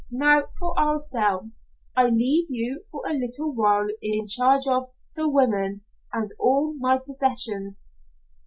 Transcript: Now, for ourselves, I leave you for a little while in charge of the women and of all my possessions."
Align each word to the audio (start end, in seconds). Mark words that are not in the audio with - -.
Now, 0.09 0.45
for 0.57 0.75
ourselves, 0.79 1.63
I 1.95 2.05
leave 2.05 2.47
you 2.49 2.81
for 2.89 3.03
a 3.07 3.13
little 3.13 3.53
while 3.53 3.87
in 4.01 4.25
charge 4.25 4.65
of 4.65 4.89
the 5.13 5.29
women 5.29 5.81
and 6.11 6.23
of 6.25 6.31
all 6.39 6.73
my 6.79 6.97
possessions." 6.97 7.83